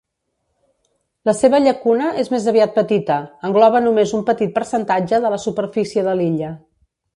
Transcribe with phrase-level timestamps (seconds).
[1.29, 3.19] La seva llacuna és més aviat petita,
[3.51, 6.53] engloba només un petit percentatge de la superfície de l'illa.